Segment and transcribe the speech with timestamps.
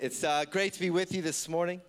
[0.00, 1.80] It's uh, great to be with you this morning.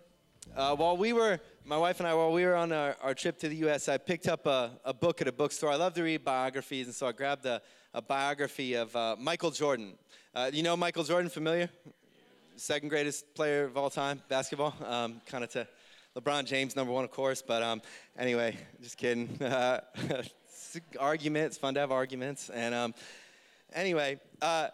[0.56, 3.38] Uh, while we were, my wife and I, while we were on our, our trip
[3.42, 5.70] to the U.S., I picked up a, a, book at a bookstore.
[5.70, 7.62] I love to read biographies, and so I grabbed a,
[7.94, 9.94] a biography of uh, Michael Jordan.
[10.34, 11.70] Uh, you know Michael Jordan, familiar?
[12.56, 14.74] Second greatest player of all time, basketball.
[14.84, 15.68] Um, kind of to
[16.16, 17.44] LeBron James, number one, of course.
[17.44, 17.80] But um,
[18.18, 19.38] anyway, just kidding.
[19.40, 21.46] it's argument.
[21.46, 22.50] It's fun to have arguments.
[22.50, 22.96] And um,
[23.72, 24.70] anyway, uh,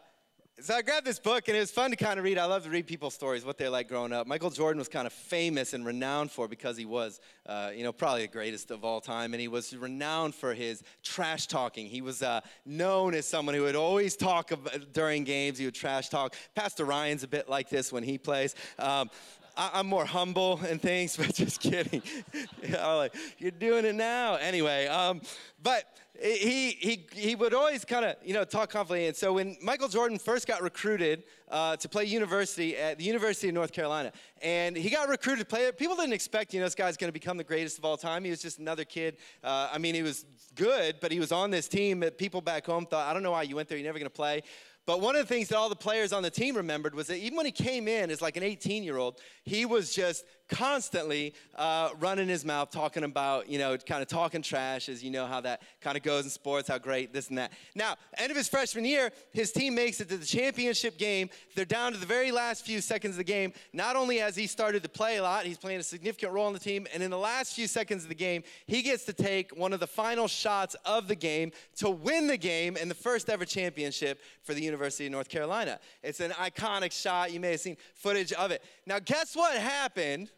[0.62, 2.38] so I grabbed this book and it was fun to kind of read.
[2.38, 4.26] I love to read people's stories, what they're like growing up.
[4.26, 7.92] Michael Jordan was kind of famous and renowned for because he was, uh, you know,
[7.92, 9.34] probably the greatest of all time.
[9.34, 11.88] And he was renowned for his trash talking.
[11.88, 15.58] He was uh, known as someone who would always talk about, during games.
[15.58, 16.36] He would trash talk.
[16.56, 18.56] Pastor Ryan's a bit like this when he plays.
[18.80, 19.10] Um,
[19.58, 22.02] I, am more humble and things, but just kidding.
[22.72, 24.36] like, you're doing it now.
[24.36, 25.22] Anyway, um,
[25.62, 25.84] but
[26.22, 29.08] he, he, he would always kind of, you know, talk confidently.
[29.08, 33.48] And so when Michael Jordan first got recruited uh, to play university at the University
[33.50, 36.76] of North Carolina, and he got recruited to play, people didn't expect, you know, this
[36.76, 38.24] guy's going to become the greatest of all time.
[38.24, 39.18] He was just another kid.
[39.44, 40.26] Uh, I mean, he was
[40.56, 43.32] good, but he was on this team that people back home thought, I don't know
[43.32, 44.42] why you went there, you're never going to play.
[44.86, 47.18] But one of the things that all the players on the team remembered was that
[47.18, 51.34] even when he came in as like an 18 year old, he was just constantly
[51.56, 55.26] uh, running his mouth, talking about, you know, kind of talking trash, as you know
[55.26, 57.52] how that kind of goes in sports, how great this and that.
[57.74, 61.30] Now, end of his freshman year, his team makes it to the championship game.
[61.56, 63.54] They're down to the very last few seconds of the game.
[63.74, 66.54] Not only has he started to play a lot, he's playing a significant role in
[66.54, 69.56] the team, and in the last few seconds of the game, he gets to take
[69.58, 73.30] one of the final shots of the game to win the game and the first
[73.30, 75.80] ever championship for the University of North Carolina.
[76.04, 77.32] It's an iconic shot.
[77.32, 78.64] You may have seen footage of it.
[78.86, 80.30] Now, guess what happened?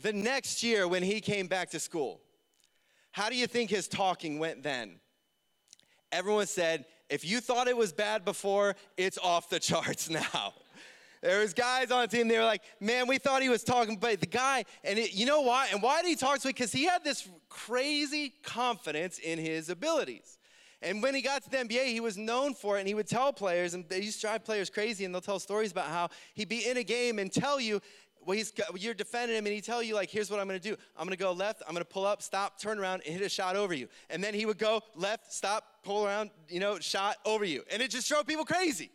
[0.00, 2.20] The next year when he came back to school.
[3.12, 4.98] How do you think his talking went then?
[6.10, 10.54] Everyone said, if you thought it was bad before, it's off the charts now.
[11.22, 13.96] There was guys on the team, they were like, man, we thought he was talking,
[13.96, 15.68] but the guy, and it, you know why?
[15.72, 16.52] And why did he talk to me?
[16.52, 20.38] Because he had this crazy confidence in his abilities.
[20.82, 23.06] And when he got to the NBA, he was known for it, and he would
[23.06, 26.10] tell players, and they used to drive players crazy, and they'll tell stories about how
[26.34, 27.80] he'd be in a game and tell you,
[28.26, 30.68] well, he's, you're defending him, and he tell you like, here's what I'm going to
[30.68, 30.76] do.
[30.96, 31.62] I'm going to go left.
[31.66, 33.88] I'm going to pull up, stop, turn around, and hit a shot over you.
[34.10, 37.82] And then he would go left, stop, pull around, you know, shot over you, and
[37.82, 38.90] it just drove people crazy.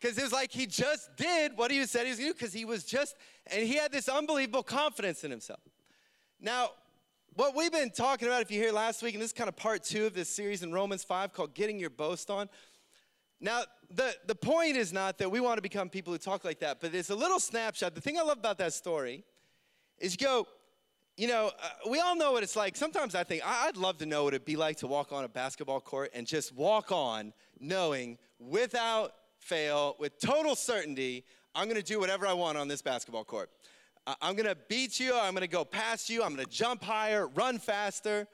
[0.00, 2.38] Because it was like he just did what he said he was going to do.
[2.38, 3.16] Because he was just,
[3.46, 5.60] and he had this unbelievable confidence in himself.
[6.40, 6.70] Now,
[7.34, 9.56] what we've been talking about, if you hear last week, and this is kind of
[9.56, 12.48] part two of this series in Romans 5 called Getting Your Boast On.
[13.40, 16.60] Now, the, the point is not that we want to become people who talk like
[16.60, 17.94] that, but it's a little snapshot.
[17.94, 19.24] The thing I love about that story
[19.98, 20.46] is you go,
[21.16, 22.76] you know, uh, we all know what it's like.
[22.76, 25.28] Sometimes I think I'd love to know what it'd be like to walk on a
[25.28, 31.24] basketball court and just walk on knowing without fail, with total certainty,
[31.54, 33.50] I'm going to do whatever I want on this basketball court.
[34.20, 36.82] I'm going to beat you, I'm going to go past you, I'm going to jump
[36.82, 38.26] higher, run faster.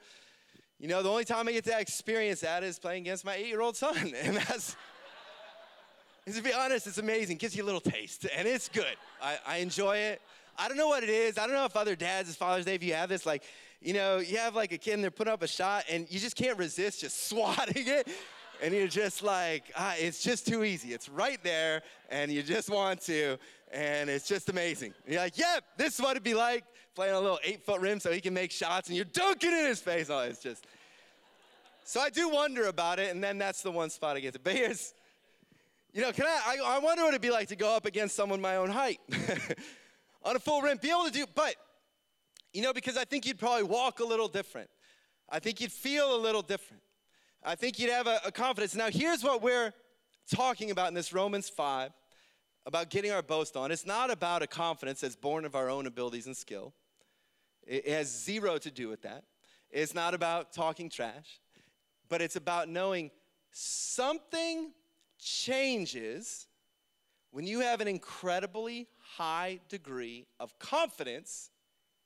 [0.79, 3.47] You know, the only time I get to experience that is playing against my eight
[3.47, 4.13] year old son.
[4.21, 4.75] And that's.
[6.33, 7.37] To be honest, it's amazing.
[7.37, 8.97] Gives you a little taste, and it's good.
[9.21, 10.21] I, I enjoy it.
[10.57, 11.37] I don't know what it is.
[11.37, 13.43] I don't know if other dads, it's Father's Day, if you have this, like,
[13.81, 16.19] you know, you have like a kid and they're putting up a shot and you
[16.19, 18.07] just can't resist just swatting it.
[18.61, 20.91] And you're just like, ah, it's just too easy.
[20.91, 23.37] It's right there and you just want to.
[23.71, 24.93] And it's just amazing.
[25.05, 26.63] And you're like, yep, this is what it'd be like
[26.95, 29.65] playing a little eight foot rim so he can make shots and you're dunking in
[29.65, 30.09] his face.
[30.09, 30.65] Oh, it's just.
[31.83, 33.11] So I do wonder about it.
[33.11, 34.39] And then that's the one spot I get to.
[34.39, 34.93] But here's,
[35.97, 38.15] you know, can I, I, I wonder what it'd be like to go up against
[38.15, 38.99] someone my own height
[40.23, 41.55] on a full rim, be able to do, but,
[42.53, 44.69] you know, because I think you'd probably walk a little different.
[45.27, 46.83] I think you'd feel a little different.
[47.43, 48.75] I think you'd have a, a confidence.
[48.75, 49.73] Now, here's what we're
[50.31, 51.89] talking about in this Romans 5
[52.67, 53.71] about getting our boast on.
[53.71, 56.75] It's not about a confidence that's born of our own abilities and skill,
[57.65, 59.23] it has zero to do with that.
[59.71, 61.39] It's not about talking trash,
[62.07, 63.09] but it's about knowing
[63.51, 64.73] something
[65.19, 66.47] changes
[67.31, 71.51] when you have an incredibly high degree of confidence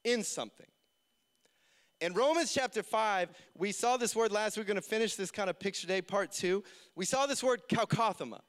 [0.03, 0.67] in something.
[2.01, 4.65] In Romans chapter 5, we saw this word last week.
[4.65, 6.63] We're going to finish this kind of picture day, part two.
[6.95, 8.39] We saw this word kaukothema.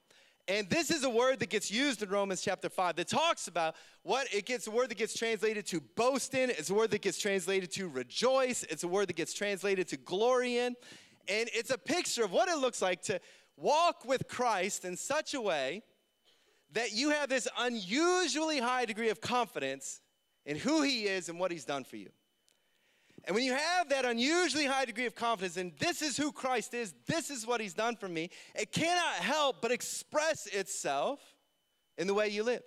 [0.49, 3.77] And this is a word that gets used in Romans chapter 5 that talks about
[4.03, 7.03] what it gets a word that gets translated to boast in, it's a word that
[7.03, 10.75] gets translated to rejoice, it's a word that gets translated to glory in.
[11.29, 13.21] And it's a picture of what it looks like to
[13.57, 15.83] walk with Christ in such a way
[16.73, 20.01] that you have this unusually high degree of confidence
[20.47, 22.11] in who He is and what He's done for you.
[23.25, 26.75] And when you have that unusually high degree of confidence in this is who Christ
[26.75, 31.21] is, this is what He's done for me, it cannot help but express itself
[31.99, 32.63] in the way you live.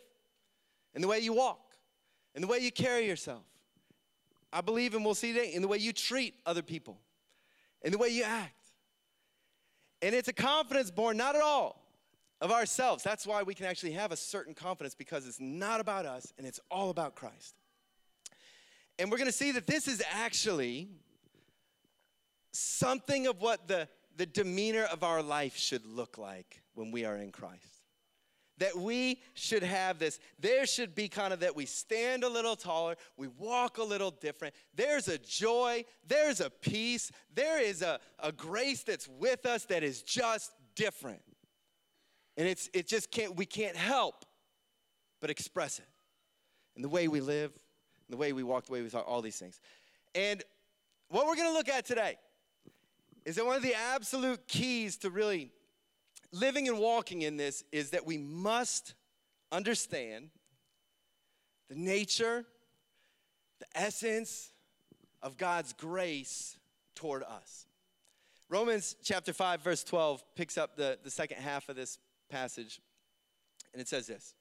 [0.96, 1.76] in the way you walk,
[2.34, 3.44] in the way you carry yourself.
[4.52, 6.98] I believe, and we'll see today, in the way you treat other people,
[7.82, 8.65] in the way you act.
[10.02, 11.82] And it's a confidence born not at all
[12.42, 13.04] of ourselves.
[13.04, 16.46] That's why we can actually have a certain confidence because it's not about us and
[16.46, 17.56] it's all about Christ.
[19.00, 20.88] And we're going to see that this is actually
[22.52, 27.18] something of what the, the demeanor of our life should look like when we are
[27.18, 27.75] in Christ.
[28.60, 30.20] That we should have this.
[30.40, 34.12] There should be kind of that we stand a little taller, we walk a little
[34.12, 34.56] different.
[34.74, 39.84] There's a joy, there's a peace, there is a, a grace that's with us that
[39.84, 41.22] is just different.
[42.38, 44.26] And it's it just can't we can't help
[45.22, 45.88] but express it.
[46.76, 49.22] In the way we live, in the way we walk, the way we talk, all
[49.22, 49.60] these things.
[50.14, 50.44] And
[51.10, 52.18] what we're gonna look at today
[53.26, 55.52] is that one of the absolute keys to really
[56.36, 58.94] living and walking in this is that we must
[59.52, 60.30] understand
[61.70, 62.46] the nature,
[63.60, 64.52] the essence
[65.22, 66.58] of God's grace
[66.94, 67.66] toward us.
[68.50, 71.98] Romans chapter 5, verse 12 picks up the, the second half of this
[72.30, 72.80] passage,
[73.74, 74.36] and it says this.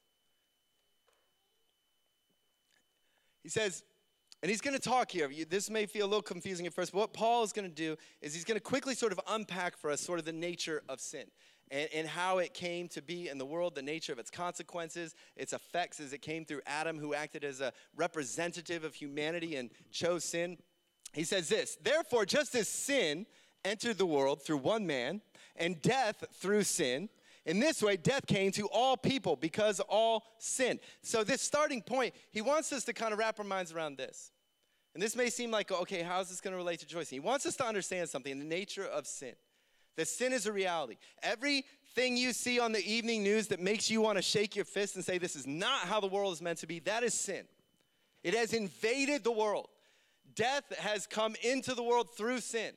[3.43, 3.83] He says,
[4.43, 5.31] and he's going to talk here.
[5.49, 7.97] This may feel a little confusing at first, but what Paul is going to do
[8.21, 11.01] is he's going to quickly sort of unpack for us sort of the nature of
[11.01, 11.25] sin
[11.71, 15.15] and, and how it came to be in the world, the nature of its consequences,
[15.37, 19.71] its effects as it came through Adam, who acted as a representative of humanity and
[19.91, 20.59] chose sin.
[21.13, 23.27] He says this Therefore, just as sin
[23.65, 25.23] entered the world through one man,
[25.57, 27.09] and death through sin,
[27.47, 30.81] in this way, death came to all people because all sinned.
[31.03, 34.33] So, this starting point, he wants us to kind of wrap our minds around this.
[34.95, 37.11] And this may seem like, okay, how is this going to relate to Joyce?
[37.11, 39.35] He wants us to understand something the nature of sin.
[39.97, 40.97] That sin is a reality.
[41.23, 44.97] Everything you see on the evening news that makes you want to shake your fist
[44.97, 47.45] and say, this is not how the world is meant to be, that is sin.
[48.23, 49.69] It has invaded the world.
[50.35, 52.73] Death has come into the world through sin.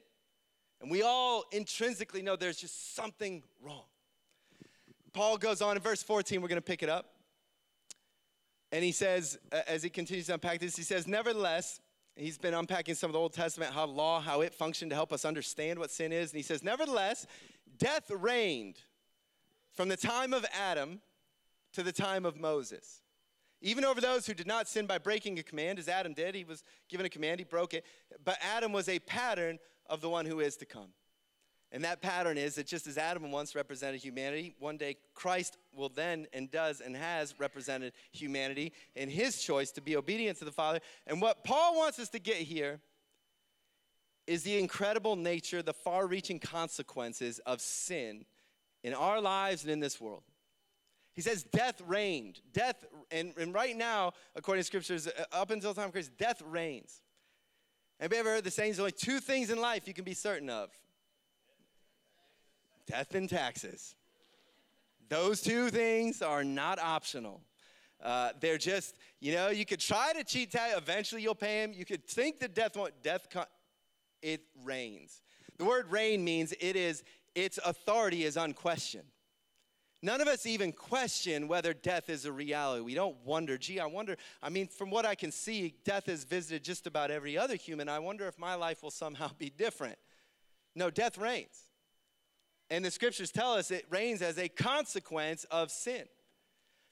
[0.81, 3.85] And we all intrinsically know there's just something wrong.
[5.13, 7.07] Paul goes on in verse 14, we're going to pick it up.
[8.71, 11.79] And he says, as he continues to unpack this, he says, Nevertheless,
[12.17, 15.13] He's been unpacking some of the Old Testament, how law, how it functioned to help
[15.13, 16.31] us understand what sin is.
[16.31, 17.27] And he says, Nevertheless,
[17.77, 18.79] death reigned
[19.73, 20.99] from the time of Adam
[21.73, 23.01] to the time of Moses.
[23.61, 26.35] Even over those who did not sin by breaking a command, as Adam did.
[26.35, 27.85] He was given a command, he broke it.
[28.23, 30.89] But Adam was a pattern of the one who is to come.
[31.71, 35.89] And that pattern is that just as Adam once represented humanity, one day Christ will
[35.89, 40.51] then and does and has represented humanity in his choice to be obedient to the
[40.51, 40.79] Father.
[41.05, 42.79] And what Paul wants us to get here
[44.27, 48.25] is the incredible nature, the far reaching consequences of sin
[48.83, 50.23] in our lives and in this world.
[51.15, 52.39] He says death reigned.
[52.53, 56.41] Death, and, and right now, according to scriptures, uh, up until time of Christ, death
[56.45, 57.01] reigns.
[57.99, 60.49] Anybody ever heard the saying, there's only two things in life you can be certain
[60.49, 60.69] of
[62.87, 63.95] death and taxes.
[65.09, 67.41] Those two things are not optional.
[68.03, 70.75] Uh, they're just, you know, you could try to cheat tax.
[70.77, 71.73] Eventually, you'll pay him.
[71.73, 72.93] You could think that death won't.
[73.01, 73.45] Death, con-
[74.21, 75.21] it reigns.
[75.57, 77.03] The word reign means it is
[77.35, 79.07] its authority is unquestioned.
[80.03, 82.83] None of us even question whether death is a reality.
[82.83, 84.15] We don't wonder, gee, I wonder.
[84.43, 87.89] I mean, from what I can see, death has visited just about every other human.
[87.89, 89.97] I wonder if my life will somehow be different.
[90.75, 91.66] No, death reigns.
[92.69, 96.03] And the scriptures tell us it reigns as a consequence of sin.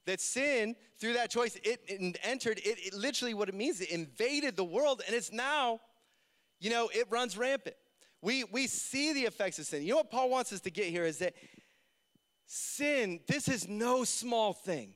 [0.06, 3.90] That sin, through that choice, it, it entered, it, it literally what it means, it
[3.90, 5.82] invaded the world, and it's now,
[6.60, 7.76] you know, it runs rampant.
[8.22, 9.84] We, we see the effects of sin.
[9.84, 11.34] You know what Paul wants us to get here is that
[12.46, 14.94] sin, this is no small thing.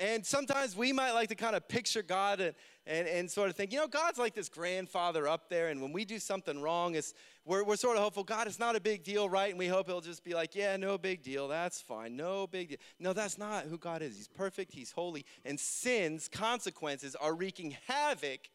[0.00, 2.54] And sometimes we might like to kind of picture God and,
[2.86, 5.92] and, and sort of think, you know, God's like this grandfather up there, and when
[5.92, 7.12] we do something wrong, it's,
[7.44, 9.50] we're, we're sort of hopeful, God, it's not a big deal, right?
[9.50, 12.70] And we hope He'll just be like, yeah, no big deal, that's fine, no big
[12.70, 12.78] deal.
[12.98, 14.16] No, that's not who God is.
[14.16, 18.48] He's perfect, He's holy, and sin's consequences are wreaking havoc,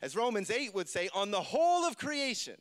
[0.00, 2.56] as Romans 8 would say, on the whole of creation.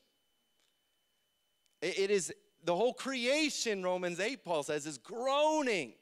[1.82, 5.94] it, it is the whole creation, Romans 8, Paul says, is groaning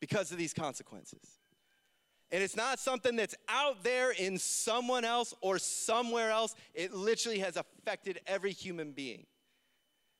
[0.00, 1.38] because of these consequences.
[2.30, 6.54] And it's not something that's out there in someone else or somewhere else.
[6.74, 9.24] It literally has affected every human being.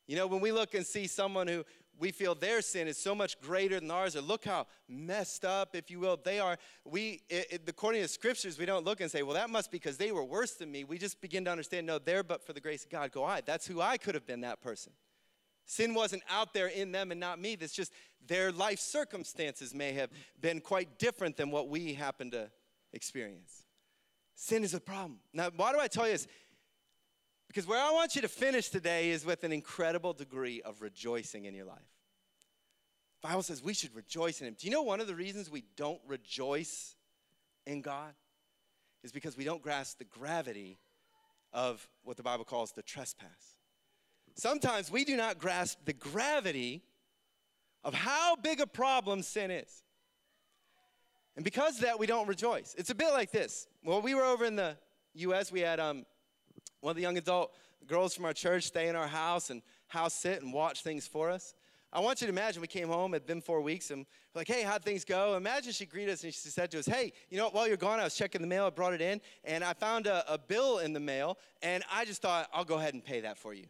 [0.06, 1.64] You know, when we look and see someone who
[1.98, 5.74] we feel their sin is so much greater than ours, or look how messed up,
[5.74, 6.56] if you will, they are.
[6.84, 9.78] We, it, it, according to scriptures, we don't look and say, well, that must be
[9.78, 10.84] because they were worse than me.
[10.84, 13.40] We just begin to understand, no, they're but for the grace of God go I.
[13.40, 14.92] That's who I could have been, that person.
[15.68, 17.54] Sin wasn't out there in them and not me.
[17.54, 17.92] That's just
[18.26, 20.08] their life circumstances may have
[20.40, 22.50] been quite different than what we happen to
[22.94, 23.64] experience.
[24.34, 25.18] Sin is a problem.
[25.34, 26.26] Now, why do I tell you this?
[27.48, 31.44] Because where I want you to finish today is with an incredible degree of rejoicing
[31.44, 31.76] in your life.
[33.20, 34.56] The Bible says we should rejoice in Him.
[34.58, 36.96] Do you know one of the reasons we don't rejoice
[37.66, 38.14] in God?
[39.04, 40.78] Is because we don't grasp the gravity
[41.52, 43.57] of what the Bible calls the trespass.
[44.38, 46.84] Sometimes we do not grasp the gravity
[47.82, 49.82] of how big a problem sin is.
[51.34, 52.74] And because of that, we don't rejoice.
[52.78, 53.66] It's a bit like this.
[53.84, 54.76] Well, we were over in the
[55.14, 56.06] U.S., we had um,
[56.80, 57.52] one of the young adult
[57.88, 61.30] girls from our church stay in our house and house sit and watch things for
[61.30, 61.54] us.
[61.92, 64.48] I want you to imagine we came home, had been four weeks, and we're like,
[64.48, 65.36] hey, how'd things go?
[65.36, 67.98] Imagine she greeted us and she said to us, hey, you know, while you're gone,
[67.98, 70.78] I was checking the mail, I brought it in, and I found a, a bill
[70.78, 73.64] in the mail, and I just thought, I'll go ahead and pay that for you.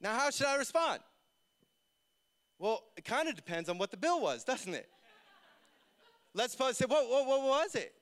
[0.00, 1.00] Now, how should I respond?
[2.58, 4.88] Well, it kind of depends on what the bill was, doesn't it?
[6.34, 7.94] Let's suppose, say, what, what, what was it?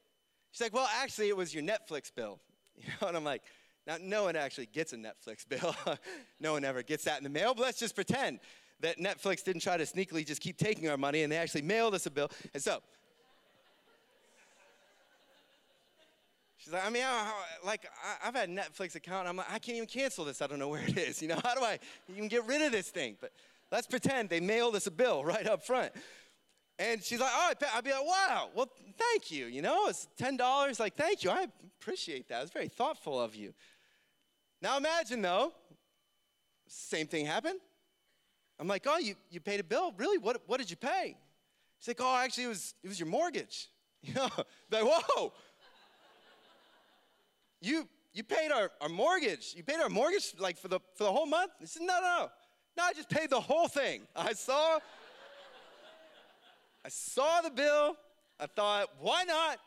[0.51, 2.41] She's like, well, actually, it was your Netflix bill.
[2.77, 3.43] You know, and I'm like,
[3.87, 5.77] now, no one actually gets a Netflix bill.
[6.41, 8.41] no one ever gets that in the mail, but let's just pretend
[8.81, 11.95] that Netflix didn't try to sneakily just keep taking our money and they actually mailed
[11.95, 12.31] us a bill.
[12.53, 12.83] And so,
[16.65, 17.33] she's like, I mean, I,
[17.65, 17.87] like,
[18.23, 19.29] I, have had Netflix account.
[19.29, 20.41] I'm like, I can't even cancel this.
[20.41, 21.23] I don't know where it is.
[21.25, 21.79] You know, how do I
[22.11, 23.17] even get rid of this thing?
[23.21, 23.33] But
[23.71, 25.93] let's pretend they mailed us a bill right up front.
[26.79, 28.69] And she's like, oh, I'd be like, wow, well,
[28.99, 29.47] thank you.
[29.47, 30.81] You know, it's $10.
[30.81, 31.31] Like, thank you.
[31.31, 31.47] I
[31.81, 32.43] appreciate that.
[32.43, 33.55] It's very thoughtful of you.
[34.61, 35.53] Now imagine, though,
[36.67, 37.61] same thing happened.
[38.59, 39.95] I'm like, oh, you, you paid a bill?
[39.97, 40.19] Really?
[40.19, 41.17] What, what did you pay?
[41.79, 43.69] She's like, oh, actually, it was, it was your mortgage.
[44.07, 44.29] You know,
[44.71, 45.33] like, whoa.
[47.65, 49.55] You, you paid our, our mortgage.
[49.57, 51.53] You paid our mortgage like for the, for the whole month?
[51.59, 52.29] He said, no, no, no.
[52.77, 54.03] No, I just paid the whole thing.
[54.15, 54.79] I saw,
[56.85, 57.97] I saw the bill.
[58.39, 59.59] I thought, why not?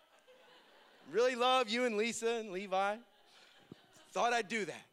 [1.12, 2.98] Really love you and Lisa and Levi.
[4.12, 4.86] Thought I'd do that.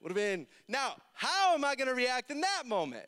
[0.00, 3.06] Would have been, now, how am I gonna react in that moment?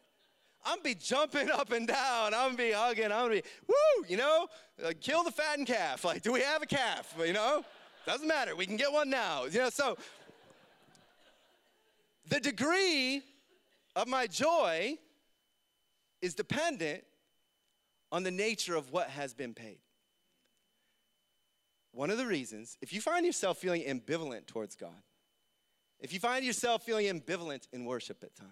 [0.64, 2.34] I'm gonna be jumping up and down.
[2.34, 3.04] I'm gonna be hugging.
[3.04, 4.48] I'm gonna be, woo, you know,
[4.84, 6.04] uh, kill the fattened calf.
[6.04, 7.14] Like, do we have a calf?
[7.24, 7.64] You know,
[8.06, 8.54] doesn't matter.
[8.54, 9.44] We can get one now.
[9.44, 9.98] You know, so
[12.28, 13.22] the degree
[13.96, 14.96] of my joy
[16.22, 17.02] is dependent
[18.12, 19.80] on the nature of what has been paid.
[21.92, 25.02] One of the reasons, if you find yourself feeling ambivalent towards God,
[25.98, 28.50] if you find yourself feeling ambivalent in worship at times,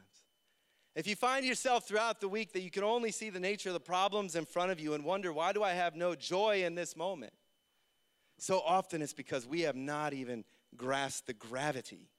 [0.96, 3.74] if you find yourself throughout the week that you can only see the nature of
[3.74, 6.74] the problems in front of you and wonder, why do I have no joy in
[6.74, 7.32] this moment?
[8.38, 10.44] So often it's because we have not even
[10.76, 12.10] grasped the gravity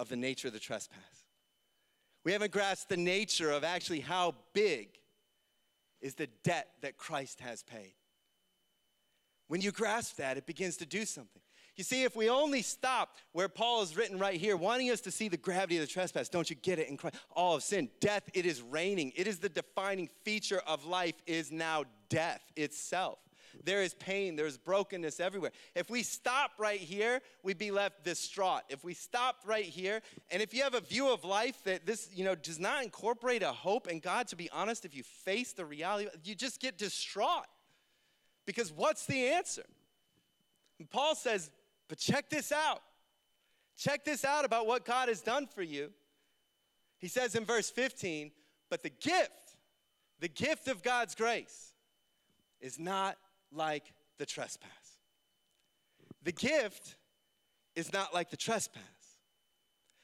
[0.00, 0.98] of the nature of the trespass.
[2.24, 4.88] We haven't grasped the nature of actually how big
[6.00, 7.94] is the debt that Christ has paid.
[9.48, 11.42] When you grasp that, it begins to do something.
[11.76, 15.10] You see, if we only stop where Paul is written right here, wanting us to
[15.10, 17.16] see the gravity of the trespass, don't you get it in Christ?
[17.34, 19.12] All of sin, death, it is reigning.
[19.16, 23.18] It is the defining feature of life, is now death itself.
[23.64, 25.52] There is pain, there's brokenness everywhere.
[25.74, 28.62] If we stop right here, we'd be left distraught.
[28.68, 32.08] If we stop right here, and if you have a view of life that this,
[32.14, 35.52] you know, does not incorporate a hope in God, to be honest, if you face
[35.52, 37.46] the reality, you just get distraught.
[38.46, 39.64] Because what's the answer?
[40.78, 41.50] And Paul says,
[41.88, 42.82] but check this out.
[43.76, 45.90] Check this out about what God has done for you.
[46.98, 48.30] He says in verse 15,
[48.70, 49.56] but the gift,
[50.20, 51.72] the gift of God's grace,
[52.60, 53.16] is not
[53.54, 54.70] like the trespass.
[56.22, 56.96] The gift
[57.74, 58.82] is not like the trespass.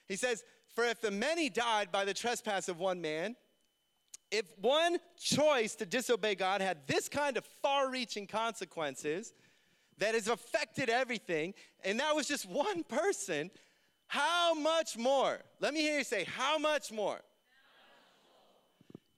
[0.08, 0.42] He says,
[0.74, 3.36] For if the many died by the trespass of one man,
[4.30, 9.32] if one choice to disobey God had this kind of far reaching consequences
[9.98, 13.50] that has affected everything, and that was just one person,
[14.06, 15.38] how much more?
[15.60, 17.20] Let me hear you say, How much more?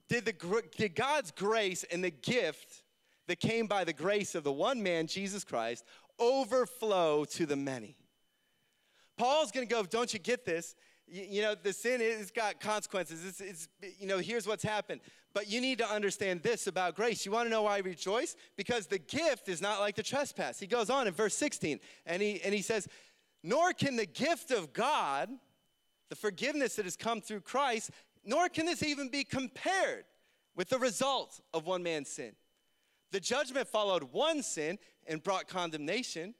[0.09, 2.80] Did, the, did God's grace and the gift
[3.27, 5.85] that came by the grace of the one man, Jesus Christ,
[6.19, 7.97] overflow to the many.
[9.17, 10.75] Paul's gonna go, don't you get this?
[11.07, 13.25] You, know, the sin has got consequences.
[13.25, 13.67] It's, it's,
[13.99, 15.01] you know, here's what's happened.
[15.33, 17.25] But you need to understand this about grace.
[17.25, 18.35] You wanna know why I rejoice?
[18.55, 20.59] Because the gift is not like the trespass.
[20.59, 22.87] He goes on in verse 16, and he, and he says,
[23.43, 25.29] Nor can the gift of God,
[26.09, 27.91] the forgiveness that has come through Christ,
[28.23, 30.05] nor can this even be compared
[30.55, 32.33] with the result of one man's sin.
[33.11, 36.33] The judgment followed one sin and brought condemnation.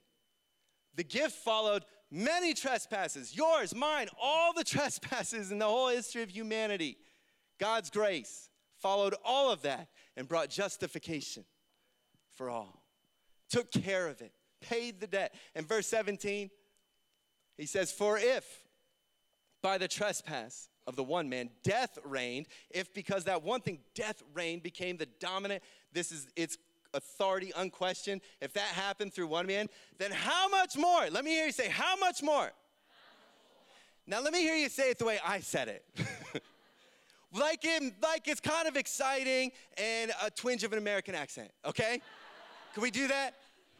[0.94, 6.30] The gift followed many trespasses, yours, mine, all the trespasses in the whole history of
[6.30, 6.98] humanity.
[7.58, 8.48] God's grace
[8.78, 11.44] followed all of that and brought justification
[12.32, 12.82] for all,
[13.48, 15.34] took care of it, paid the debt.
[15.54, 16.50] In verse 17,
[17.56, 18.64] he says, For if
[19.62, 24.22] by the trespass of the one man death reigned, if because that one thing, death
[24.34, 25.62] reigned, became the dominant,
[25.92, 26.58] this is its
[26.94, 31.08] authority unquestioned, if that happened through one man, then how much more?
[31.10, 32.52] Let me hear you say, How much more?
[34.06, 35.84] Now let me hear you say it the way I said it.
[37.32, 42.00] like, in, like it's kind of exciting and a twinge of an American accent, okay?
[42.74, 43.34] Can we do that?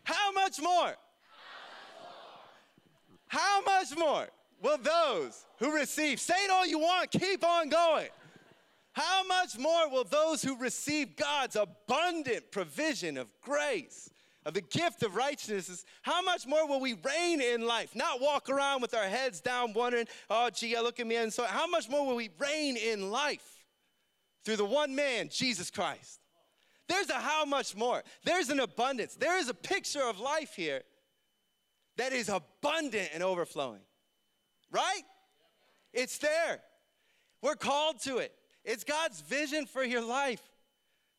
[0.05, 0.95] How much more?
[3.27, 4.29] How much more
[4.63, 8.09] will those who receive, say it all you want, keep on going.
[8.93, 14.11] How much more will those who receive God's abundant provision of grace,
[14.45, 17.95] of the gift of righteousness, how much more will we reign in life?
[17.95, 21.17] Not walk around with our heads down wondering, oh, gee, look at me.
[21.17, 23.65] And so, how much more will we reign in life
[24.45, 26.21] through the one man, Jesus Christ?
[26.89, 28.03] There's a how much more.
[28.25, 29.15] There's an abundance.
[29.15, 30.83] There is a picture of life here
[31.97, 33.81] that is abundant and overflowing.
[34.73, 35.03] Right?
[35.93, 36.61] It's there.
[37.43, 38.33] We're called to it.
[38.65, 40.43] It's God's vision for your life.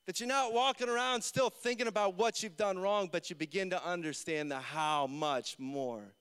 [0.05, 3.69] That you're not walking around still thinking about what you've done wrong, but you begin
[3.69, 6.13] to understand the how much more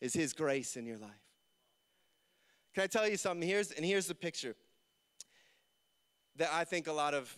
[0.00, 1.10] is His grace in your life.
[2.74, 3.48] Can I tell you something?
[3.48, 4.54] Here's and here's the picture
[6.36, 7.36] that I think a lot of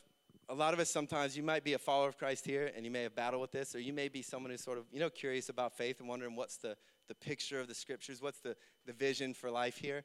[0.48, 2.90] a lot of us sometimes you might be a follower of Christ here and you
[2.90, 5.08] may have battled with this, or you may be someone who's sort of, you know,
[5.08, 6.76] curious about faith and wondering what's the,
[7.08, 8.56] the picture of the scriptures, what's the,
[8.86, 10.04] the vision for life here.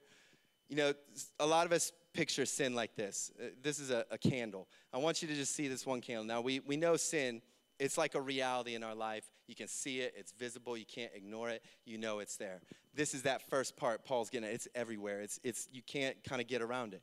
[0.70, 0.94] You know,
[1.39, 3.32] a lot of us picture sin like this.
[3.39, 4.68] Uh, this is a, a candle.
[4.92, 6.25] I want you to just see this one candle.
[6.25, 7.42] Now, we, we know sin,
[7.80, 9.32] it's like a reality in our life.
[9.48, 12.62] You can see it, it's visible, you can't ignore it, you know it's there.
[12.94, 14.56] This is that first part Paul's getting at.
[14.56, 15.22] It's everywhere.
[15.22, 17.01] It's, it's, you can't kind of get around it.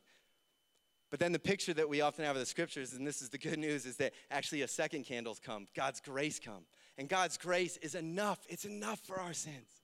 [1.11, 3.39] But then the picture that we often have of the scriptures, and this is the
[3.39, 5.67] good news, is that actually a second candle's come.
[5.75, 6.65] God's grace come.
[6.99, 8.41] And God's grace is enough.
[8.49, 9.83] It's enough for our sins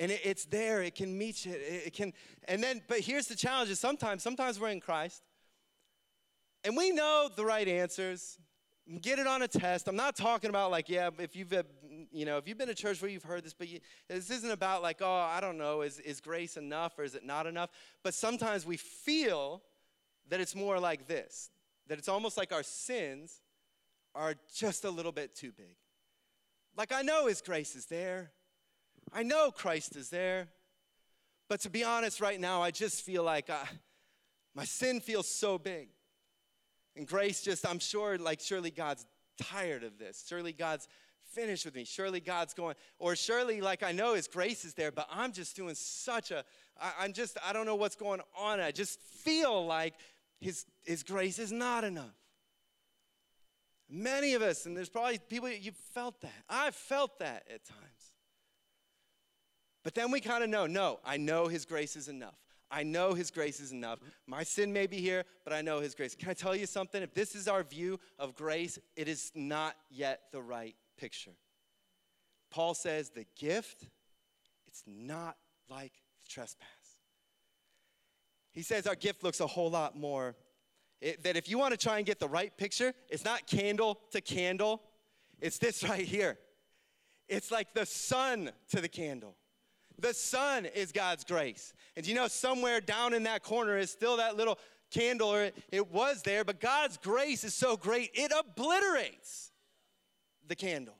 [0.00, 2.12] and it, it's there it can meet you it, it can
[2.46, 5.22] and then but here's the challenge is sometimes sometimes we're in christ
[6.64, 8.38] and we know the right answers
[9.00, 11.52] get it on a test i'm not talking about like yeah if you've
[12.10, 14.50] you know if you've been to church where you've heard this but you, this isn't
[14.50, 17.70] about like oh i don't know is, is grace enough or is it not enough?
[18.02, 19.62] But sometimes we feel
[20.28, 21.50] that it's more like this
[21.88, 23.40] that it's almost like our sins
[24.14, 25.76] are just a little bit too big.
[26.76, 28.30] Like i know his grace is there
[29.12, 30.48] I know Christ is there.
[31.48, 33.64] But to be honest, right now, I just feel like uh,
[34.54, 35.88] my sin feels so big.
[36.94, 39.06] And grace just, I'm sure, like, surely God's
[39.40, 40.26] tired of this.
[40.28, 40.88] Surely God's
[41.32, 41.84] finished with me.
[41.84, 45.56] Surely God's going, or surely, like, I know His grace is there, but I'm just
[45.56, 46.44] doing such a,
[46.80, 48.60] I, I'm just, I don't know what's going on.
[48.60, 49.94] I just feel like
[50.40, 52.16] His, His grace is not enough.
[53.88, 56.44] Many of us, and there's probably people, you've felt that.
[56.48, 57.97] I've felt that at times.
[59.88, 62.34] But then we kind of know no, I know His grace is enough.
[62.70, 64.00] I know His grace is enough.
[64.26, 66.14] My sin may be here, but I know His grace.
[66.14, 67.02] Can I tell you something?
[67.02, 71.30] If this is our view of grace, it is not yet the right picture.
[72.50, 73.86] Paul says the gift,
[74.66, 75.38] it's not
[75.70, 76.68] like the trespass.
[78.52, 80.36] He says our gift looks a whole lot more.
[81.00, 84.00] It, that if you want to try and get the right picture, it's not candle
[84.10, 84.82] to candle,
[85.40, 86.36] it's this right here.
[87.26, 89.34] It's like the sun to the candle.
[89.98, 91.72] The sun is God's grace.
[91.96, 94.58] And you know, somewhere down in that corner is still that little
[94.90, 99.50] candle, or it, was there, but God's grace is so great, it obliterates
[100.46, 100.96] the candle.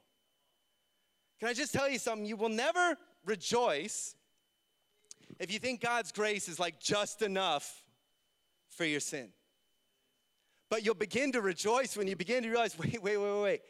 [1.40, 2.26] Can I just tell you something?
[2.26, 4.16] You will never rejoice
[5.38, 7.84] if you think God's grace is like just enough
[8.68, 9.28] for your sin.
[10.70, 13.60] But you'll begin to rejoice when you begin to realize wait, wait, wait, wait.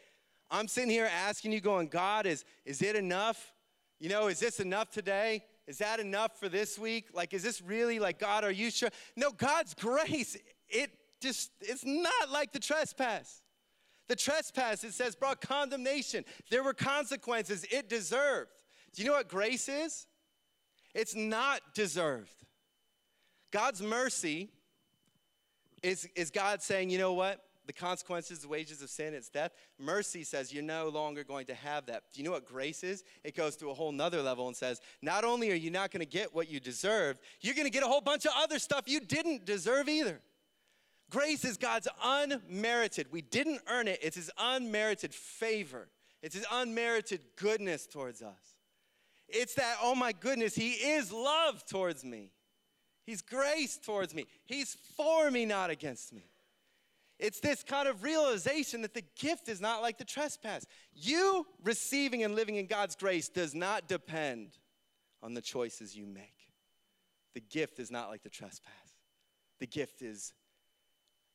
[0.51, 3.53] I'm sitting here asking you, going, God, is, is it enough?
[4.01, 5.43] You know, is this enough today?
[5.67, 7.09] Is that enough for this week?
[7.13, 8.91] Like, is this really like, God, are you sure?
[9.17, 10.37] No, God's grace,
[10.69, 13.43] it just, it's not like the trespass.
[14.09, 16.25] The trespass, it says, brought condemnation.
[16.51, 18.51] There were consequences it deserved.
[18.95, 20.07] Do you know what grace is?
[20.95, 22.33] It's not deserved.
[23.51, 24.49] God's mercy
[25.83, 27.43] is, is God saying, you know what?
[27.69, 29.53] The consequences, the wages of sin, it's death.
[29.79, 32.03] Mercy says you're no longer going to have that.
[32.15, 33.05] Do you know what grace is?
[33.23, 36.01] It goes to a whole nother level and says, not only are you not going
[36.01, 38.85] to get what you deserve, you're going to get a whole bunch of other stuff
[38.87, 40.21] you didn't deserve either.
[41.11, 45.89] Grace is God's unmerited, we didn't earn it, it's His unmerited favor,
[46.23, 48.57] it's His unmerited goodness towards us.
[49.29, 52.33] It's that, oh my goodness, He is love towards me.
[53.05, 54.27] He's grace towards me.
[54.47, 56.25] He's for me, not against me.
[57.19, 60.67] It's this kind of realization that the gift is not like the trespass.
[60.95, 64.57] You receiving and living in God's grace does not depend
[65.23, 66.37] on the choices you make.
[67.35, 68.73] The gift is not like the trespass.
[69.59, 70.33] The gift is,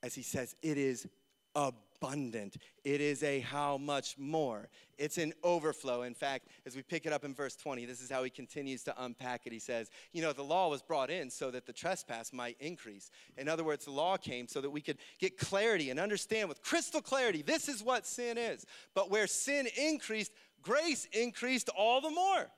[0.02, 1.08] as he says, it is
[1.56, 2.58] abundant.
[2.84, 4.70] It is a how much more.
[4.98, 6.04] It's an overflow.
[6.04, 8.84] In fact, as we pick it up in verse 20, this is how he continues
[8.84, 9.54] to unpack it.
[9.54, 13.10] He says, You know, the law was brought in so that the trespass might increase.
[13.38, 16.62] In other words, the law came so that we could get clarity and understand with
[16.62, 18.66] crystal clarity this is what sin is.
[18.94, 22.50] But where sin increased, grace increased all the more.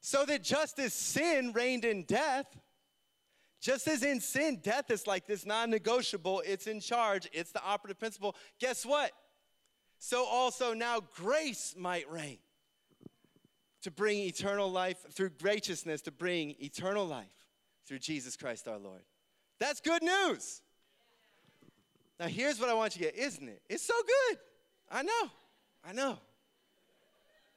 [0.00, 2.46] So that just as sin reigned in death,
[3.60, 7.62] just as in sin, death is like this non negotiable, it's in charge, it's the
[7.62, 8.36] operative principle.
[8.60, 9.12] Guess what?
[9.98, 12.38] So also now grace might reign
[13.82, 17.26] to bring eternal life through graciousness, to bring eternal life
[17.86, 19.02] through Jesus Christ our Lord.
[19.58, 20.62] That's good news.
[22.20, 23.62] Now, here's what I want you to get, isn't it?
[23.68, 24.38] It's so good.
[24.90, 25.30] I know.
[25.84, 26.18] I know.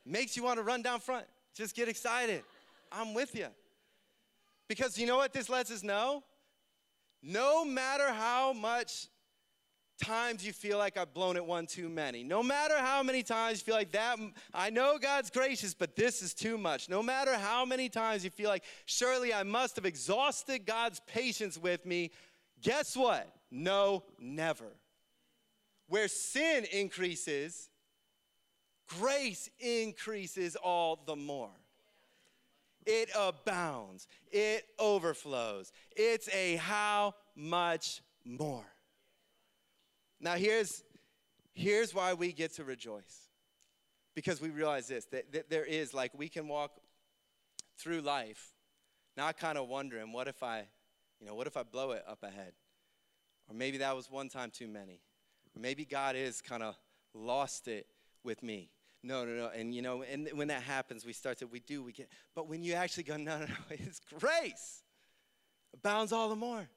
[0.05, 1.25] Makes you want to run down front.
[1.55, 2.43] Just get excited.
[2.91, 3.47] I'm with you.
[4.71, 6.23] Because you know what this lets us know?
[7.21, 9.09] No matter how much
[10.01, 13.57] times you feel like I've blown it one too many, no matter how many times
[13.57, 14.17] you feel like that,
[14.53, 16.87] I know God's gracious, but this is too much.
[16.87, 21.57] No matter how many times you feel like, surely I must have exhausted God's patience
[21.57, 22.11] with me,
[22.61, 23.29] guess what?
[23.51, 24.77] No, never.
[25.89, 27.69] Where sin increases,
[28.87, 31.51] grace increases all the more.
[32.85, 35.71] It abounds, it overflows.
[35.95, 38.65] It's a how much more.
[40.19, 40.83] Now, here's,
[41.53, 43.27] here's why we get to rejoice.
[44.13, 46.71] Because we realize this that, that there is, like, we can walk
[47.77, 48.53] through life
[49.17, 50.63] not kind of wondering, what if I,
[51.19, 52.53] you know, what if I blow it up ahead?
[53.49, 55.01] Or maybe that was one time too many.
[55.55, 56.75] Or maybe God is kind of
[57.13, 57.87] lost it
[58.23, 58.69] with me.
[59.03, 59.49] No, no, no.
[59.49, 62.47] And you know, and when that happens, we start to, we do, we get, but
[62.47, 64.83] when you actually go, no, no, no, His grace
[65.73, 66.67] abounds all the more.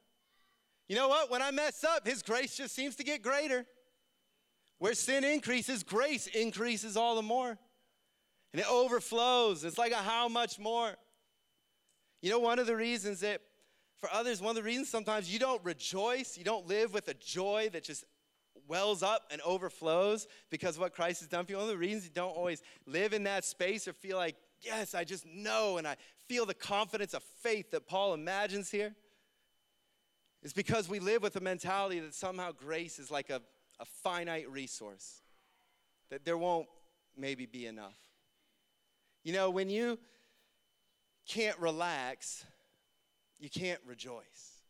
[0.89, 1.31] You know what?
[1.31, 3.67] When I mess up, His grace just seems to get greater.
[4.79, 7.59] Where sin increases, grace increases all the more.
[8.53, 9.65] And it overflows.
[9.65, 10.95] It's like a how much more.
[12.23, 13.41] You know, one of the reasons that,
[13.99, 17.15] for others, one of the reasons sometimes you don't rejoice, you don't live with a
[17.15, 18.05] joy that just
[18.69, 21.59] wells up and overflows because what Christ has done for you.
[21.59, 24.95] One of the reasons you don't always live in that space or feel like, yes,
[24.95, 25.97] I just know and I
[26.29, 28.95] feel the confidence of faith that Paul imagines here
[30.43, 33.41] is because we live with a mentality that somehow grace is like a,
[33.81, 35.23] a finite resource,
[36.11, 36.67] that there won't
[37.17, 37.97] maybe be enough.
[39.23, 39.99] You know, when you
[41.27, 42.45] can't relax,
[43.39, 44.61] you can't rejoice.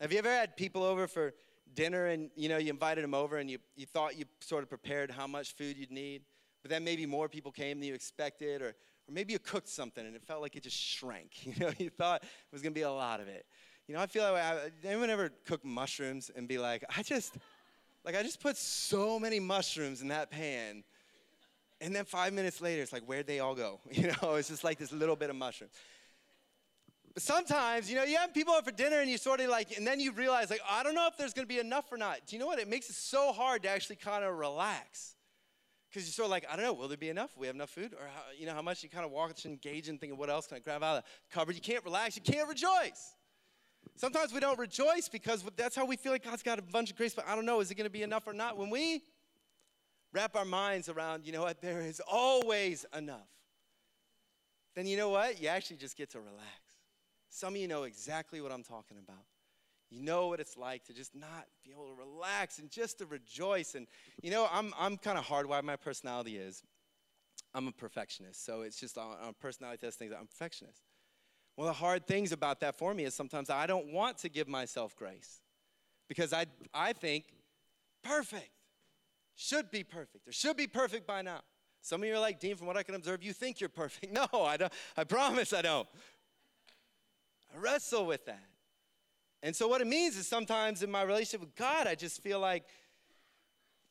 [0.00, 1.34] Have you ever had people over for
[1.74, 4.68] dinner and you know you invited them over and you, you thought you sort of
[4.68, 6.22] prepared how much food you'd need
[6.62, 10.06] but then maybe more people came than you expected or, or maybe you cooked something
[10.06, 12.78] and it felt like it just shrank you know you thought it was going to
[12.78, 13.46] be a lot of it.
[13.86, 17.36] You know i feel like I, anyone ever cook mushrooms and be like i just
[18.04, 20.84] like i just put so many mushrooms in that pan
[21.80, 23.80] and then five minutes later it's like where'd they all go?
[23.92, 25.70] You know it's just like this little bit of mushroom
[27.14, 29.76] but sometimes, you know, you have people over for dinner and you sort of like,
[29.76, 32.26] and then you realize, like, I don't know if there's gonna be enough or not.
[32.26, 32.58] Do you know what?
[32.58, 35.14] It makes it so hard to actually kind of relax.
[35.88, 37.30] Because you're sort of like, I don't know, will there be enough?
[37.38, 37.92] We have enough food?
[37.92, 40.28] Or, how, you know, how much you kind of walk and engage and thinking, what
[40.28, 41.54] else can I grab out of the cupboard?
[41.54, 43.14] You can't relax, you can't rejoice.
[43.94, 46.96] Sometimes we don't rejoice because that's how we feel like God's got a bunch of
[46.96, 48.58] grace, but I don't know, is it gonna be enough or not?
[48.58, 49.02] When we
[50.12, 53.28] wrap our minds around, you know what, there is always enough,
[54.74, 55.40] then you know what?
[55.40, 56.63] You actually just get to relax.
[57.34, 59.24] Some of you know exactly what I'm talking about.
[59.90, 63.06] You know what it's like to just not be able to relax and just to
[63.06, 63.74] rejoice.
[63.74, 63.88] And
[64.22, 65.64] you know, I'm, I'm kind of hardwired.
[65.64, 66.62] My personality is
[67.52, 68.46] I'm a perfectionist.
[68.46, 70.80] So it's just uh, on, on personality test things, I'm a perfectionist.
[71.56, 74.28] One of the hard things about that for me is sometimes I don't want to
[74.28, 75.40] give myself grace
[76.08, 77.24] because I, I think
[78.04, 78.50] perfect
[79.34, 81.40] should be perfect or should be perfect by now.
[81.84, 84.10] Some of you are like, Dean, from what I can observe, you think you're perfect.
[84.32, 84.72] No, I don't.
[84.96, 85.86] I promise I don't.
[87.54, 88.42] I wrestle with that.
[89.42, 92.40] And so, what it means is sometimes in my relationship with God, I just feel
[92.40, 92.64] like,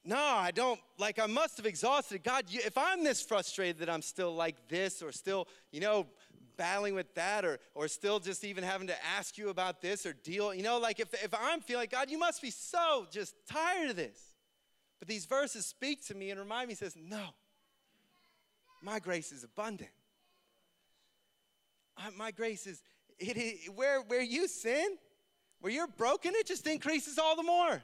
[0.03, 2.45] no, I don't, like, I must have exhausted God.
[2.49, 6.07] You, if I'm this frustrated that I'm still like this or still, you know,
[6.57, 10.13] battling with that or, or still just even having to ask you about this or
[10.13, 13.91] deal, you know, like, if, if I'm feeling, God, you must be so just tired
[13.91, 14.33] of this.
[14.99, 17.27] But these verses speak to me and remind me, says, no,
[18.81, 19.91] my grace is abundant.
[21.95, 22.81] I, my grace is,
[23.19, 24.97] it is where, where you sin,
[25.59, 27.81] where you're broken, it just increases all the more.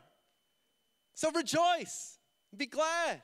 [1.13, 2.17] So rejoice,
[2.55, 3.21] be glad.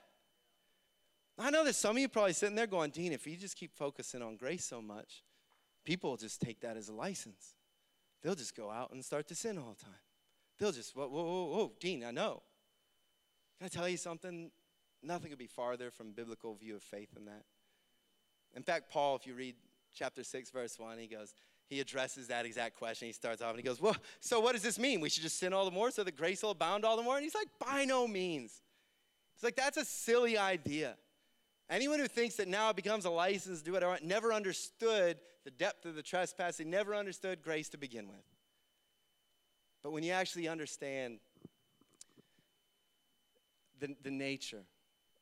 [1.38, 3.76] I know there's some of you probably sitting there going, Dean, if you just keep
[3.76, 5.24] focusing on grace so much,
[5.84, 7.56] people will just take that as a license.
[8.24, 9.94] They'll just go out and start to sin all the time.
[10.58, 12.42] They'll just, whoa, whoa, whoa, whoa, Dean, I know.
[13.60, 14.52] Can I tell you something?
[15.04, 17.44] Nothing could be farther from biblical view of faith than that.
[18.56, 19.56] In fact, Paul, if you read
[19.94, 21.34] chapter 6, verse 1, he goes,
[21.68, 23.08] he addresses that exact question.
[23.08, 25.02] He starts off and he goes, Well, so what does this mean?
[25.02, 27.16] We should just sin all the more so that grace will abound all the more?
[27.16, 28.62] And he's like, By no means.
[29.36, 30.96] He's like, That's a silly idea.
[31.70, 35.52] Anyone who thinks that now it becomes a license to do whatever never understood the
[35.52, 36.58] depth of the trespass.
[36.58, 38.24] They never understood grace to begin with.
[39.82, 41.20] But when you actually understand
[43.80, 44.64] the, the nature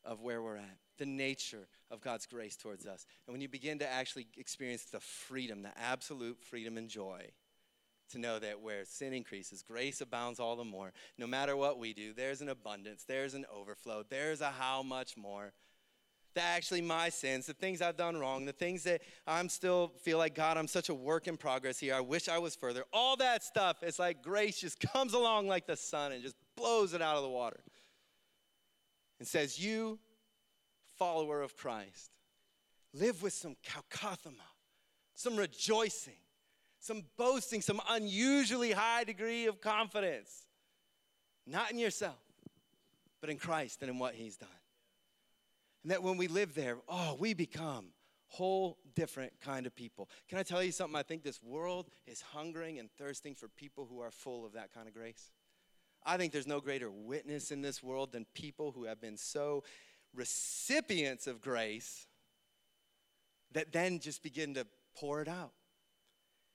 [0.04, 3.80] of where we're at, the nature of God's grace towards us, and when you begin
[3.80, 7.22] to actually experience the freedom, the absolute freedom and joy
[8.12, 10.92] to know that where sin increases, grace abounds all the more.
[11.18, 15.16] No matter what we do, there's an abundance, there's an overflow, there's a how much
[15.16, 15.54] more
[16.34, 20.18] that actually my sins, the things I've done wrong, the things that I'm still feel
[20.18, 21.94] like God, I'm such a work in progress here.
[21.94, 22.84] I wish I was further.
[22.92, 26.94] All that stuff, it's like grace just comes along like the sun and just blows
[26.94, 27.60] it out of the water.
[29.20, 30.00] And says, You,
[31.04, 32.12] follower of Christ,
[32.94, 34.48] live with some kaukathema,
[35.16, 36.14] some rejoicing,
[36.80, 40.48] some boasting, some unusually high degree of confidence.
[41.46, 42.22] Not in yourself,
[43.20, 44.62] but in Christ and in what He's done.
[45.84, 47.88] And that when we live there, oh, we become
[48.28, 50.10] whole different kind of people.
[50.30, 50.98] Can I tell you something?
[50.98, 54.74] I think this world is hungering and thirsting for people who are full of that
[54.74, 55.32] kind of grace.
[56.06, 59.64] I think there's no greater witness in this world than people who have been so
[60.16, 62.08] recipients of grace
[63.54, 65.52] that then just begin to pour it out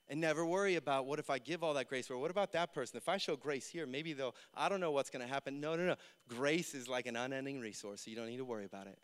[0.08, 2.72] and never worry about what if I give all that grace or what about that
[2.72, 2.96] person?
[2.96, 5.60] If I show grace here, maybe they'll, I don't know what's going to happen.
[5.60, 5.96] No, no, no.
[6.28, 8.98] Grace is like an unending resource, so you don't need to worry about it.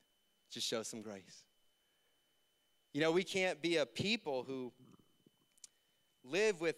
[0.50, 1.44] Just show some grace.
[2.92, 4.72] You know, we can't be a people who
[6.24, 6.76] live with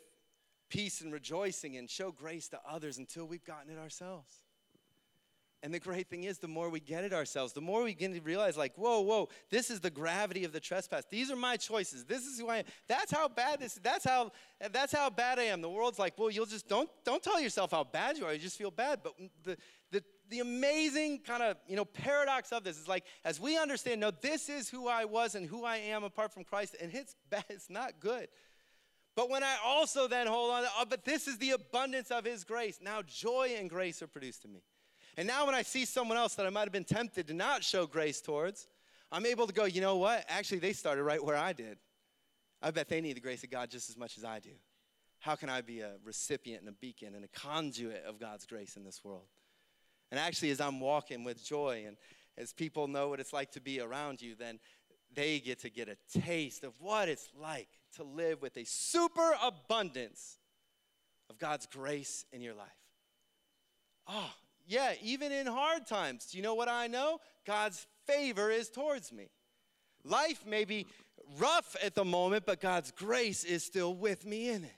[0.68, 4.32] peace and rejoicing and show grace to others until we've gotten it ourselves.
[5.66, 8.14] And the great thing is, the more we get it ourselves, the more we begin
[8.14, 11.02] to realize, like, whoa, whoa, this is the gravity of the trespass.
[11.11, 12.05] These are my choices.
[12.05, 12.66] This is who I am.
[12.87, 13.81] That's how bad this is.
[13.83, 14.31] That's how,
[14.70, 15.62] that's how bad I am.
[15.62, 18.33] The world's like, well, you'll just don't don't tell yourself how bad you are.
[18.33, 19.00] You just feel bad.
[19.02, 19.57] But the
[19.90, 24.00] the the amazing kind of you know paradox of this is like as we understand
[24.00, 27.14] no this is who i was and who i am apart from christ and it's
[27.31, 28.26] bad it's not good
[29.14, 32.42] but when i also then hold on oh, but this is the abundance of his
[32.42, 34.62] grace now joy and grace are produced in me
[35.16, 37.62] and now when i see someone else that i might have been tempted to not
[37.62, 38.68] show grace towards
[39.12, 40.24] i'm able to go you know what?
[40.29, 41.79] Actually they started right where i did.
[42.62, 44.50] I bet they need the grace of god just as much as i do.
[45.18, 48.76] How can i be a recipient and a beacon and a conduit of god's grace
[48.76, 49.29] in this world?
[50.11, 51.96] And actually, as I'm walking with joy and
[52.38, 54.59] as people know what it's like to be around you, then
[55.14, 59.35] they get to get a taste of what it's like to live with a super
[59.42, 60.38] abundance
[61.31, 62.68] of God's grace in your life.
[64.07, 64.31] Oh,
[64.66, 67.20] yeah, even in hard times, do you know what I know?
[67.46, 69.31] God's favor is towards me.
[70.05, 70.87] Life may be
[71.38, 74.70] rough at the moment, but God's grace is still with me in it.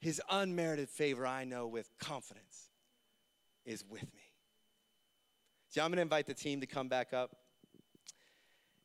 [0.00, 2.70] His unmerited favor I know with confidence
[3.64, 4.32] is with me.
[5.68, 7.36] See, I'm going to invite the team to come back up.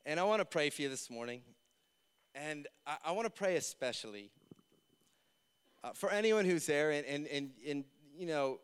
[0.06, 1.42] And I want to pray for you this morning.
[2.34, 4.32] And I, I want to pray especially
[5.84, 7.84] uh, for anyone who's there, and, and, and, and,
[8.16, 8.60] you know,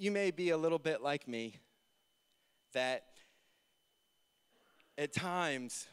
[0.00, 1.56] you may be a little bit like me,
[2.72, 3.04] that
[4.98, 5.86] at times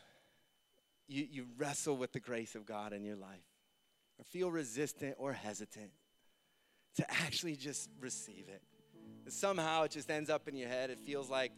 [1.07, 3.45] you, you wrestle with the grace of God in your life,
[4.17, 5.91] or feel resistant or hesitant
[6.95, 8.63] to actually just receive it
[9.29, 10.89] somehow it just ends up in your head.
[10.89, 11.51] It feels like,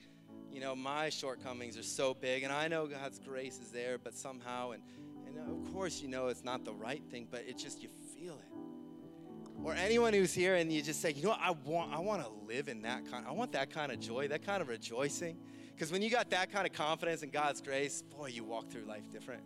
[0.52, 4.16] you know, my shortcomings are so big, and I know God's grace is there, but
[4.16, 4.84] somehow, and,
[5.28, 8.34] and of course, you know it's not the right thing, but it just, you feel
[8.34, 8.49] it.
[9.63, 12.24] Or anyone who's here and you just say, you know what, I want, I want
[12.24, 15.38] to live in that kind, I want that kind of joy, that kind of rejoicing.
[15.74, 18.86] Because when you got that kind of confidence in God's grace, boy, you walk through
[18.86, 19.43] life different.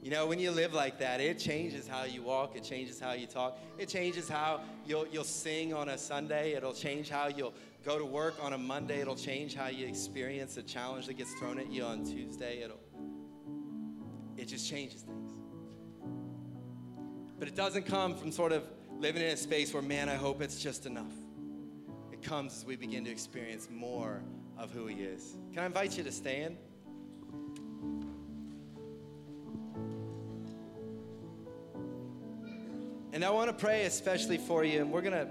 [0.00, 3.12] You know, when you live like that, it changes how you walk, it changes how
[3.12, 7.54] you talk, it changes how you'll, you'll sing on a Sunday, it'll change how you'll
[7.84, 11.32] go to work on a Monday, it'll change how you experience a challenge that gets
[11.34, 12.62] thrown at you on Tuesday.
[12.62, 12.80] It'll,
[14.36, 15.30] it just changes things.
[17.38, 18.64] But it doesn't come from sort of
[18.98, 21.12] living in a space where, man, I hope it's just enough.
[22.12, 24.22] It comes as we begin to experience more
[24.58, 25.36] of who He is.
[25.52, 26.56] Can I invite you to stand?
[33.12, 35.28] And I want to pray especially for you, and we're gonna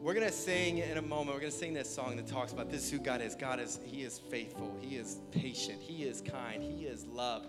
[0.00, 1.36] we're gonna sing in a moment.
[1.36, 3.34] We're gonna sing this song that talks about this is who God is.
[3.34, 4.76] God is He is faithful.
[4.80, 5.80] He is patient.
[5.80, 6.62] He is kind.
[6.62, 7.46] He is love.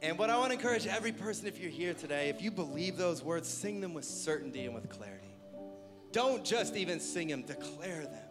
[0.00, 2.96] And what I want to encourage every person, if you're here today, if you believe
[2.96, 5.36] those words, sing them with certainty and with clarity.
[6.12, 8.24] Don't just even sing them, declare them.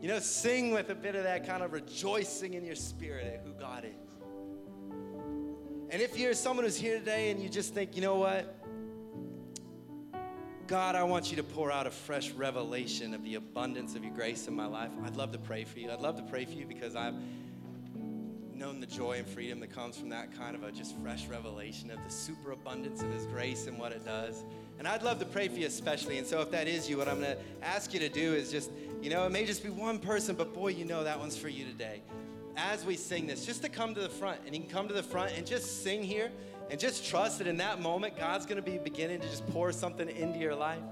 [0.00, 3.46] You know, sing with a bit of that kind of rejoicing in your spirit at
[3.46, 4.06] who God is.
[5.88, 8.54] And if you're someone who's here today and you just think, you know what?
[10.66, 14.12] God, I want you to pour out a fresh revelation of the abundance of your
[14.12, 14.90] grace in my life.
[15.04, 15.90] I'd love to pray for you.
[15.90, 17.14] I'd love to pray for you because I've
[18.66, 21.88] known the joy and freedom that comes from that kind of a just fresh revelation
[21.88, 24.42] of the superabundance of His grace and what it does.
[24.80, 26.18] And I'd love to pray for you especially.
[26.18, 28.50] And so if that is you, what I'm going to ask you to do is
[28.50, 31.36] just, you know, it may just be one person, but boy, you know that one's
[31.36, 32.02] for you today.
[32.56, 34.94] As we sing this, just to come to the front, and you can come to
[34.94, 36.32] the front and just sing here
[36.68, 39.70] and just trust that in that moment, God's going to be beginning to just pour
[39.70, 40.82] something into your life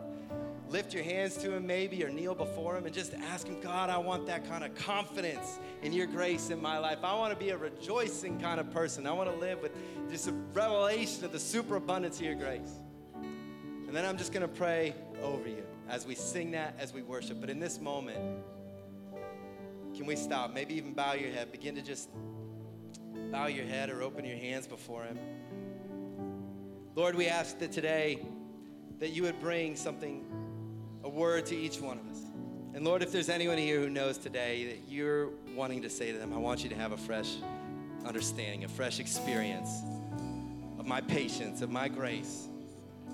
[0.74, 3.90] lift your hands to him maybe or kneel before him and just ask him god
[3.90, 6.98] i want that kind of confidence in your grace in my life.
[7.04, 9.06] I want to be a rejoicing kind of person.
[9.06, 9.72] I want to live with
[10.10, 12.80] just a revelation of the superabundance of your grace.
[13.14, 17.02] And then i'm just going to pray over you as we sing that as we
[17.02, 17.40] worship.
[17.40, 18.18] But in this moment
[19.94, 20.52] can we stop?
[20.52, 21.52] Maybe even bow your head.
[21.52, 22.08] Begin to just
[23.30, 25.18] bow your head or open your hands before him.
[26.96, 28.26] Lord we ask that today
[28.98, 30.24] that you would bring something
[31.04, 32.22] a word to each one of us.
[32.74, 36.18] And Lord, if there's anyone here who knows today that you're wanting to say to
[36.18, 37.36] them, I want you to have a fresh
[38.04, 39.70] understanding, a fresh experience
[40.78, 42.48] of my patience, of my grace,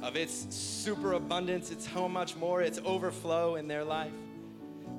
[0.02, 4.12] of its superabundance, it's how much more, its overflow in their life.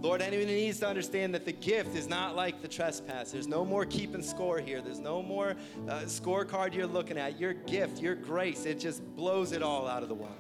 [0.02, 3.32] Lord, anyone who needs to understand that the gift is not like the trespass.
[3.32, 4.82] There's no more keeping score here.
[4.82, 5.56] There's no more
[5.88, 7.40] uh, scorecard you're looking at.
[7.40, 10.34] Your gift, your grace, it just blows it all out of the water.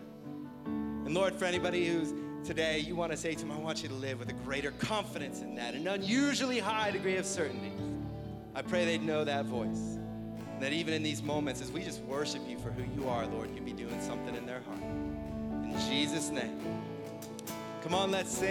[0.65, 3.89] And Lord, for anybody who's today, you want to say to them, I want you
[3.89, 7.71] to live with a greater confidence in that, an unusually high degree of certainty.
[8.55, 9.97] I pray they'd know that voice.
[10.53, 13.25] And that even in these moments, as we just worship you for who you are,
[13.27, 14.81] Lord, you'd be doing something in their heart.
[14.81, 16.59] In Jesus' name.
[17.81, 18.49] Come on, let's sing.